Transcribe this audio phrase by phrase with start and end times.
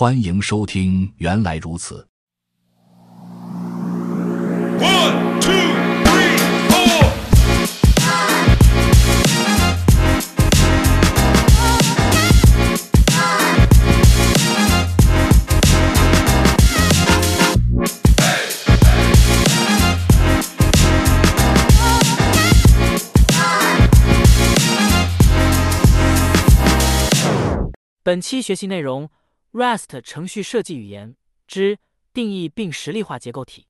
[0.00, 2.06] 欢迎收听，原来如此。
[28.04, 29.10] 本期学习内容
[29.52, 31.78] ：Rust 程序设计语言之
[32.12, 33.66] 定义并实例化结构体。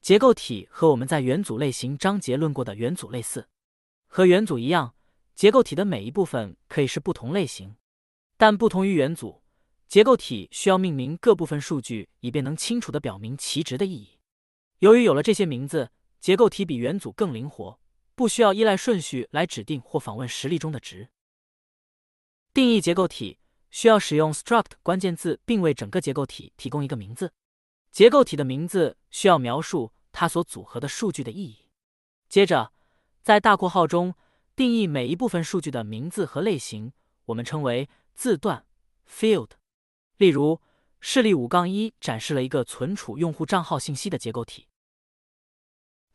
[0.00, 3.48] 结构体和我们在元组类型章节论过的元组类似，
[4.06, 4.94] 和元组一样，
[5.34, 7.76] 结构体的每一部分可以是不同类型，
[8.36, 9.42] 但不同于元组，
[9.88, 14.18] 结构体需要命名各部分数据，以便能清楚地表明其值的意义。
[14.78, 15.90] 由于有了这些名字，
[16.20, 17.80] 结构体比元组更灵活，
[18.14, 21.08] 不需要依赖顺序来指定或访问实例中的值。
[22.54, 23.38] 定义结构体
[23.76, 27.34] 需要使用 struct 关键字，并为整个结构体提供一个名字。
[27.92, 31.68] 结构体的名字需要描述它所组合的数据的意义。
[32.26, 32.72] 接着，
[33.22, 34.14] 在大括号中
[34.54, 36.94] 定义每一部分数据的名字和类型，
[37.26, 38.64] 我们称为字段
[39.06, 39.50] field。
[40.16, 40.62] 例如，
[40.98, 44.68] 示例五杠一展示了一个存储用户账号信息的结构体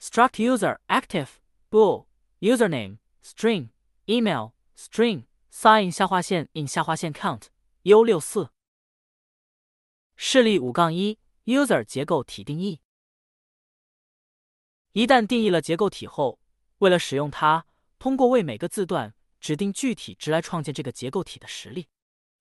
[0.01, 1.27] ：struct user active
[1.69, 2.07] bool
[2.39, 3.69] username string
[4.05, 5.25] email string。
[5.51, 7.47] Sin 下划线 in 下划线 count
[7.83, 8.51] u 六四
[10.15, 12.79] 示例五杠一 user 结构体定义。
[14.93, 16.39] 一旦定义了结构体后，
[16.77, 17.65] 为了使用它，
[17.99, 21.87] 通过为每个字段指定具体值来创建这个结构体的实例。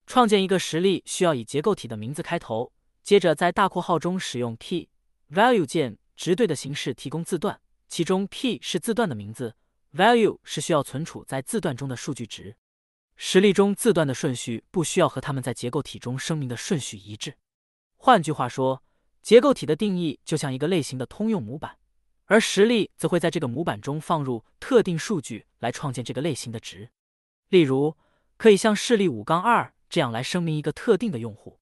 [0.07, 2.73] 创建一个实例需要以结构体的名字开头，
[3.03, 4.89] 接着在大括号中使用 p
[5.31, 9.57] value 键直对的形式提供字段，其中 p 是字段的名字
[9.95, 12.57] ，value 是需要存储在字段中的数据值。
[13.23, 17.37] 实例中字段的顺序不需要和它们在结构体中声明的顺序一致。
[17.99, 18.83] 换句话说，
[19.21, 21.77] 结构体的定义就像一个类型的通用模板，
[22.25, 26.89] 而实例则会在这个模板中放入特定数据来创建这个类型的值。
[27.51, 27.95] 例如，
[28.39, 31.59] 可以像示例五杠二这样来声明一个特定的用户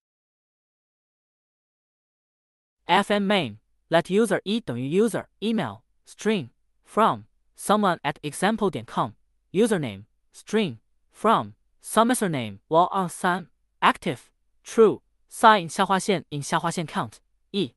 [2.86, 3.56] ：fm main
[3.88, 6.50] let user 一等于 user email string
[6.84, 7.22] from
[7.58, 9.14] someone at example 点 com
[9.50, 10.76] username string
[11.18, 13.48] from submitter name while on 三
[13.80, 14.18] active
[14.64, 17.14] true sign 下划线 in 下划线 count
[17.50, 17.74] e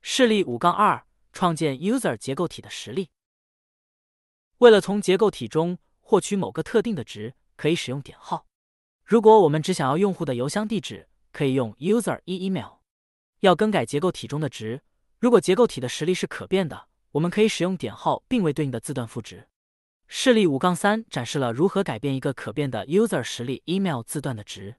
[0.00, 3.10] 示例五杠二创建 user 结构体的实例。
[4.58, 8.46] 为了从结构体中获取某个特定的值，可以使用点号。
[9.04, 12.78] 如果我们只想要用户的邮箱地址，可以用 user 一 email。
[13.40, 14.82] 要更改结构体中的值，
[15.18, 19.48] 如果结构体的实例是可变的，我们可以使用点号，并为对应的字段赋值。
[20.09, 24.75] 示例五杠三展示了如何改变一个可变的 user 实例 email 字段的值。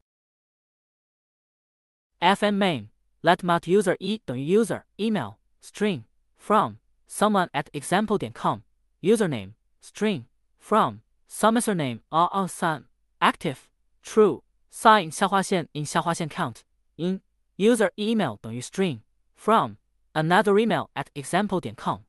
[2.21, 2.88] fm main
[3.21, 6.04] let mat user 一等于 user email string
[6.37, 6.77] from
[7.09, 8.62] someone at example 点 com
[9.03, 10.25] username string
[10.59, 12.87] from submitter name r on 三
[13.21, 13.59] active
[14.03, 16.60] true sign 下划线 in 下划线 count
[16.97, 17.21] in
[17.56, 19.00] user email 等于 string
[19.34, 19.77] from
[20.15, 22.00] another email at example 点 com。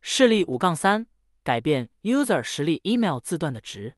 [0.00, 1.06] 示例五杠三。
[1.43, 3.95] 改变 user 实例 email 字段的值。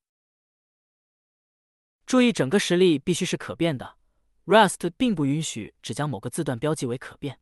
[2.05, 3.97] 注意，整个实例必须是可变的。
[4.45, 7.39] Rust 并不允许只将某个字段标记为可变。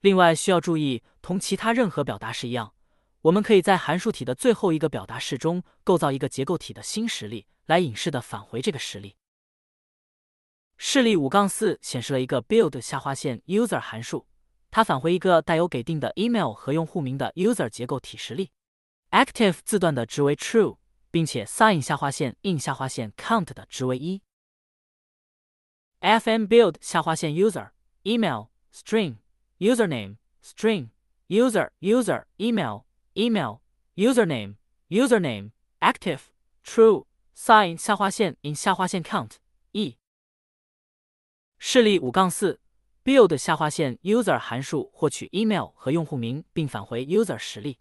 [0.00, 2.74] 另外，需要注意，同其他任何表达式一样，
[3.22, 9.16] 我们可以在函数体的最后一个表达式中构造一个结构体的新实例，来隐式的返回这个实例。
[10.76, 14.26] 示例五杠四显示了一个 build 下划线 user 函数，
[14.70, 18.50] 它返回一个带有给定的 email 和用户名的 user 结构体实例。
[19.11, 20.77] active 字段的值为 true，
[21.11, 24.21] 并且 sign 下划线 in 下划线 count 的值为一。
[26.01, 27.71] fm build 下划线 user
[28.03, 29.17] email string
[29.59, 30.89] username string
[31.27, 33.61] user user email email
[33.95, 34.55] username
[34.89, 36.23] username active
[36.63, 39.35] true sign 下划线 in 下划线 count
[39.71, 39.97] 一。
[41.57, 42.59] 示例五杠四
[43.05, 47.79] build 下划线 user 函数获取 email 和用户名，并返回 user 实例。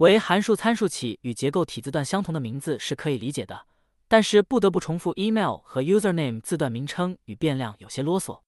[0.00, 3.66] 为函数参数起与结构体字段相同的名字是可以理解的，
[4.08, 8.40] 但是不得不重复 email 和 username 字段名称与变量有些啰嗦。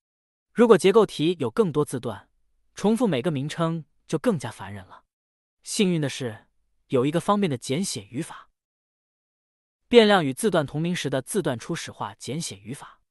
[0.54, 2.26] 如果结构体有更多字段，
[2.74, 5.04] 重复每个名称就更加烦人了。
[5.62, 6.46] 幸运的是，
[6.86, 8.48] 有一个方便的简写语法——
[9.88, 13.02] 变量与字段同名时的字段初始化简写语法。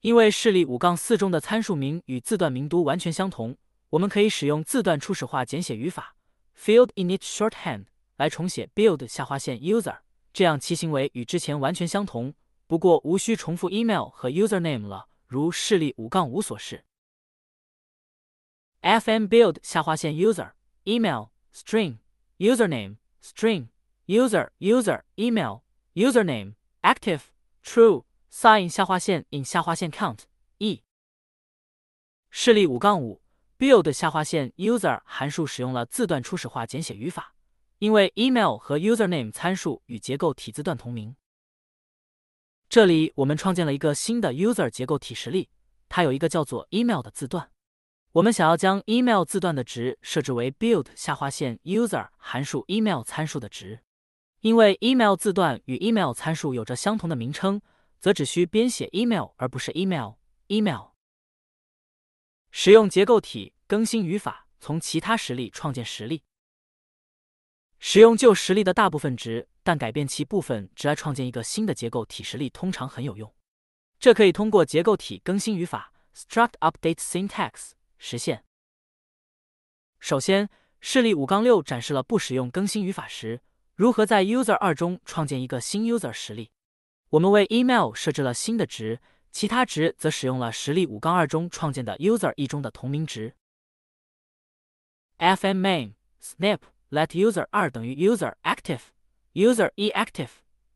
[0.00, 3.56] 因为示例五杠四中的参数名与字段名都完全相同，
[3.90, 6.16] 我们可以使用字段初始化简写语法。
[6.61, 7.85] field init shorthand
[8.17, 9.99] 来重写 build 下划线 user，
[10.33, 12.33] 这样其行为与之前完全相同，
[12.67, 16.85] 不过无需重复 email 和 username 了，如示例五杠五所示。
[18.81, 20.51] fm build 下划线 user
[20.83, 21.97] email string
[22.37, 23.67] username string
[24.05, 25.61] user user email
[25.95, 27.21] username active
[27.63, 30.19] true sign 下划线 in 下划线 count
[30.59, 30.83] e
[32.29, 33.20] 示例五杠五
[33.62, 37.36] Build 下划线 user 函数使用了字段初始化简写语法，
[37.78, 41.14] 因为 email 和 username 参数与结构体字段同名。
[42.68, 45.48] 这里我们创建了一个新的 user 结构体实例，
[45.88, 47.52] 它有一个叫做 email 的字段。
[48.10, 53.78] 我们想要将 email 字段的值设置为 build 下划线 user 函数 email 参数的值。
[54.40, 57.62] 因为 email 字段与 email 参数有着相同的名称，
[58.00, 60.14] 则只需编写 email 而不是 email
[60.48, 60.91] email。
[62.54, 66.22] 使用结构体更新语法，从其他实例创建实例。
[67.78, 73.34] 使用旧实例的大部分值，但改变其部分值来创建一个新的结构体实例，通常很有用。
[73.98, 78.44] 这可以通过结构体更新语法 struct update syntax 实现。
[79.98, 83.40] 首先，示例五杠六展示了不使用更新语法时，
[83.74, 86.50] 如何在 user 二中创建一个新 user 实例。
[87.08, 89.00] 我们为 email 设置了新的值，
[89.31, 93.35] 其他值则使用了实例五杠二中创建的 user 一中的同名值。
[95.17, 96.59] fm main snip
[96.89, 98.81] let user 二等于 user active
[99.33, 100.29] user 一 active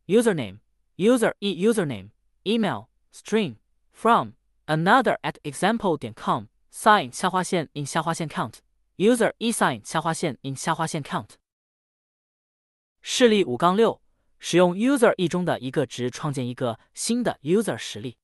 [0.07, 0.59] username
[0.97, 2.09] user 一 username
[2.43, 3.55] email string
[3.91, 4.31] from
[4.65, 8.55] another at example 点 com sign 下划线 in 下划线 count
[8.97, 11.29] user 一 sign 下划线 in 下划线 count
[13.03, 13.99] 示例五杠六，
[14.37, 18.17] 使用 user 一中的一个值创建一个新的 user 实例。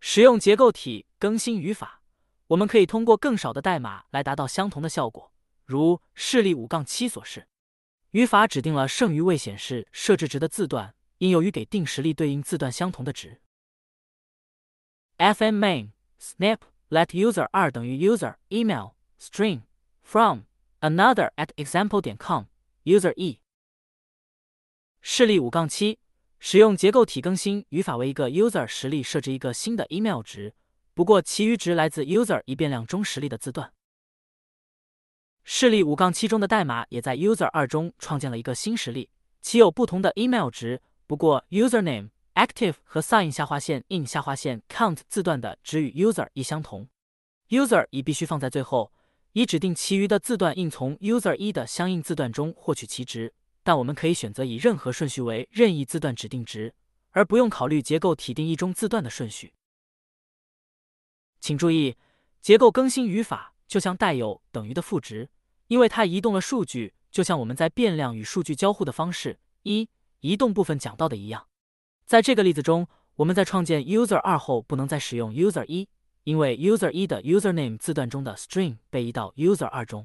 [0.00, 2.02] 使用结构体更新语法，
[2.48, 5.32] 我们可以通过更少的代码来达到相同的效果。
[5.64, 7.46] 如示例五杠七所示，
[8.10, 13.40] 语法指定了剩余未显示设置值的字段应由于给定实例对应字段相同的值。
[15.18, 16.58] fm main snap
[16.88, 19.60] let user 二等于 user email string
[20.02, 20.40] from
[20.80, 22.46] another at example 点 com
[22.82, 23.38] user e
[25.00, 25.99] 示例五杠七，
[26.42, 30.54] 使用结构体更新语法为一个 user 实例设置一个新的 email 值，
[30.94, 33.74] 不过其余值来自 user 一变量中实例的字段。
[35.44, 39.10] 示例五杠七中的代码也在 user 二中创建了一个新实例，
[39.42, 46.88] 其有不同的 email 值，不过 username active 和 sign 下划线 in 下划线 count 字段的值与 user 一相同
[47.50, 48.92] ，user 一必须放在最后，
[49.32, 53.34] 以指定其余的字段应从 user 一的相应字段中获取其值。
[53.62, 56.74] 但我们可以选择以任何顺序为任意字段指定值，
[57.10, 59.52] 而不用考虑结构体定义中字段的顺序。
[61.40, 61.96] 请注意，
[62.40, 65.28] 结构更新语法就像带有等于的赋值。
[65.68, 71.46] 因为它移动了数据，就像我们在变量与数据交互的方式一移动部分讲到的一样。
[72.04, 75.88] 在这个例子中，我们在创建 user 二后不能再使用 user 一，
[76.24, 80.04] 因为 user 一的 username 字段中的 string 被移到 user 二中。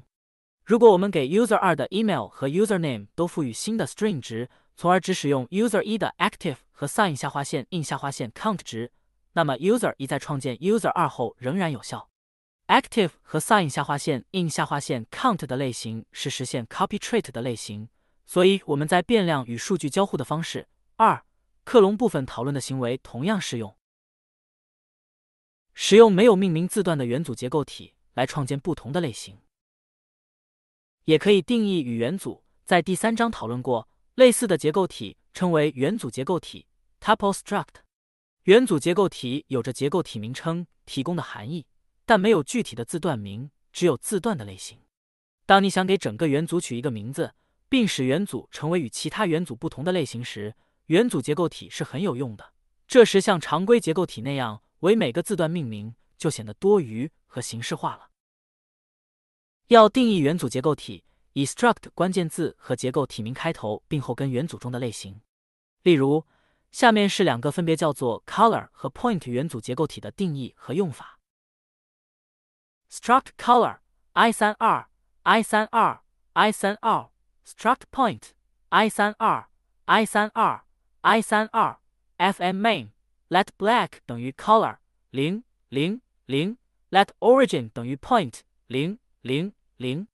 [0.66, 7.64] 如果我们给 user 二的 email 和 username 都赋予新的 string 值，从而只使用 user 一的 active 和 sign 下划线
[7.70, 8.90] in 下划线 count 值，
[9.34, 12.10] 那么 user 一在创建 user 二后仍然有效。
[12.66, 17.88] active 和 sign 下划线 in 下划线 count 的类型是实现 copy trait 的类型，
[18.24, 20.66] 所以我们在变量与数据交互的方式
[20.96, 21.24] 二
[21.62, 23.76] 克隆部分讨论的行为同样适用。
[25.74, 29.38] 使用没有命名字段的元组结构体来创建不同的类型，
[31.06, 32.42] 也可以定义与元组。
[32.64, 36.66] 在第三章讨论过，类似的结构体称为元组结构体
[37.00, 37.76] tuple struct。
[38.42, 41.64] 元组结构体有着结构体名称提供的含义。
[42.04, 44.78] 但没有具体的字段名，只有字段的类型。
[45.44, 47.34] 当你想给整个元组取一个名字，
[47.68, 50.54] 并使元组成为与其他元组不同的类型时，
[50.86, 52.52] 元组结构体是很有用的。
[52.86, 58.05] 这时，像常规结构体那样为每个字段命名，就显得多余和形式化了。
[59.68, 65.20] 要定义元组结构体，以 struct 关键字和结构体名开头，并后跟元组中的类型。
[65.82, 66.24] 例如，
[66.70, 71.18] 下面是两个分别叫做 color 和 point 元组结构体的定义和用法。
[72.88, 73.78] struct color
[74.12, 74.88] i 三二
[75.22, 76.00] i 三二
[76.34, 77.10] i 三二
[77.44, 78.22] struct point
[78.68, 79.48] i 三二
[79.86, 80.64] i 三二
[81.00, 81.80] i 三二
[82.18, 82.90] fm main
[83.28, 84.78] let black 等于 color
[85.10, 86.56] 零零零
[86.90, 90.08] let origin 等于 point 零零零。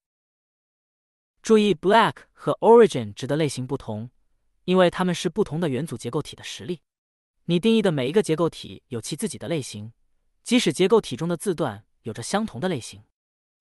[1.42, 4.10] 注意 black 和 origin 值的类型不同，
[4.64, 6.80] 因为它们是不同的元组结构体的实例。
[7.46, 9.92] 你定义的每一个结构体有其自己的类型，
[10.42, 11.84] 即使结构体中的字段。
[12.02, 13.04] 有着相同的类型，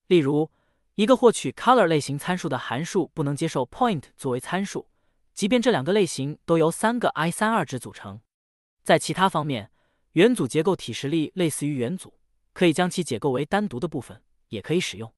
[0.08, 0.50] 例如，
[0.96, 4.88] 一个获取 color 类型参数的函数不能接受 point 作为参数，
[5.36, 8.20] 即便这两个类型都由三个 i 三二值组成。
[8.84, 9.72] 在其他方面，
[10.13, 12.20] 元组结构体实例类似于元组，
[12.51, 15.13] 可以将其解构为单独的部分，也可以使用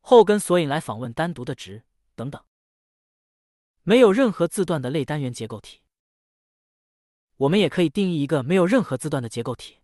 [0.00, 2.42] 后跟索引来访问单独的值等等。
[3.82, 5.80] 没有任何字段的类单元结构体，
[7.38, 9.78] 我们也可以定义一个没有任何字段的结构体，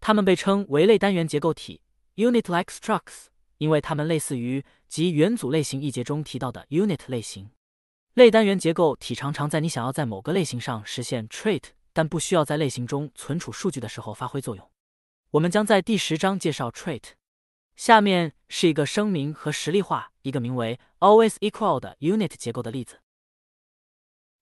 [0.00, 1.80] 它们被称为类单元结构体
[2.16, 3.26] （unit-like structs），
[3.58, 7.50] 因为它们类似于即元组类型一节中提到的 unit 类型。
[8.14, 11.62] 类单元结构体常常在你想要在某个类型上实现 trait，
[11.92, 14.70] 但不需要在类型中存储数据的时候发挥作用。
[15.30, 17.17] 我们将在第十章介绍 trait。
[17.78, 22.98] 下面是一个声明和实例化一个名为 always equal 的 unit 结构的例子。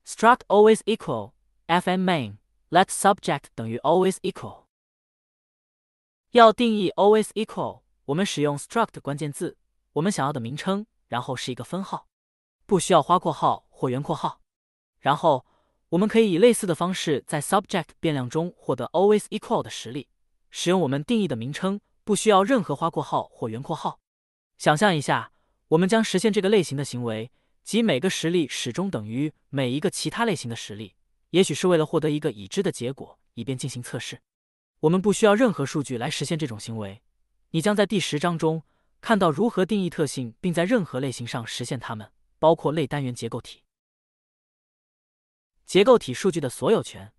[0.07, 1.33] struct always equal
[1.67, 2.39] fn main
[2.71, 4.65] let subject 等于 always equal。
[6.31, 9.59] 要定义 always equal，我们使用 struct 关键字，
[9.93, 12.09] 我们想要的名称，然后是一个分号，
[12.65, 14.41] 不需要花括号或圆括号。
[14.99, 15.45] 然后
[15.91, 20.09] 我们可以以类似的方式在 subject 变量中获得 always equal 的实例，
[20.49, 23.99] 使用我们定义的名称，不需要任何花括号或圆括号。
[24.59, 25.33] 想象一下，
[25.67, 27.33] 我们将实现这个类型的行为。
[27.65, 30.95] 即每个实例始终等于每一个其他类型的实例，
[31.31, 34.23] 也许是为了获得一个已知的结果，以便进行测试。
[34.79, 37.03] 我们不需要任何数据来实现这种行为。
[37.51, 38.63] 你将在第十章中
[39.01, 43.65] 看到如何定义特性，并在任何类型上实现它们，包括类单元结构体。
[45.65, 47.13] 结构体数据的所有权，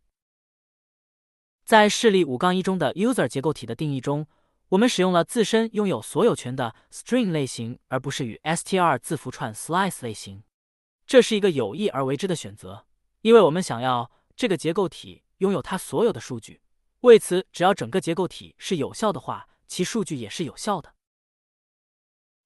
[1.65, 4.25] 在示例五杠一中的 user 结构体的定义中。
[4.69, 10.43] 我们使用了自身拥有所有权的 string 类型，而不是与 str 字符串 slice 类型。
[11.05, 12.85] 这是一个有意而为之的选择，
[13.21, 16.61] 因为我们想要这个结构体拥有它所有的数据。
[17.01, 20.93] 为此，只要整个结构体是有效的话，其数据也是有效的。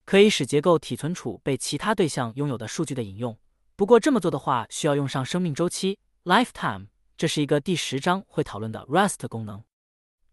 [0.06, 3.36] 可以使结构体存储被其他对象拥有的数据的引用。
[3.76, 6.88] 不过，这么做的话需要用上生命周期 lifetime，
[7.18, 9.64] 这是一个第十章会讨论的 Rust 功能。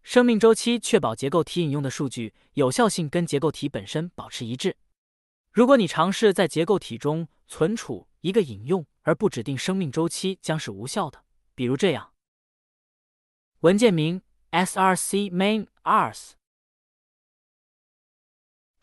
[0.09, 4.75] 生命周期确保结构体引用的数据有效性跟结构体本身保持一致。
[5.53, 11.23] 如果你尝试在结构体中存储一个引用而不指定生命周期，将是无效的。
[11.55, 12.15] 比如这样：
[13.61, 16.31] 文件名 src main.rs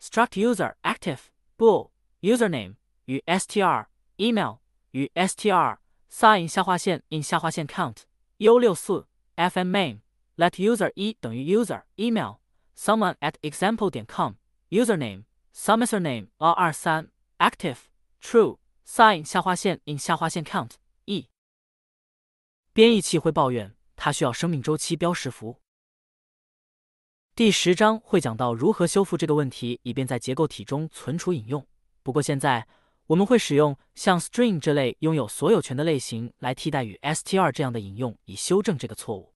[0.00, 1.18] struct user active
[1.58, 1.90] bool
[2.20, 3.86] username 与 str
[4.18, 4.58] email
[4.92, 5.78] 与 str
[6.08, 8.02] sign 下划线 in 下划线 count
[8.36, 9.98] u 六四 fn main
[10.36, 12.40] Let user 一等于 user email
[12.76, 14.34] someone at example 点 com
[14.68, 15.24] username
[15.54, 17.78] summisername 二二三 active
[18.20, 20.72] true sign 下划线 in 下划线 count
[21.06, 21.28] e
[22.74, 25.62] 编译器会抱怨它需要生命周期标识符。
[27.34, 31.66] 第十章会讲到如何修复这个问题，以便在结构体中存储引用。
[32.02, 32.68] 不过现在
[33.06, 39.35] 我们会使用像 string 这类拥有所有权的类型来替代与 str 这样的引用，以修正这个错误。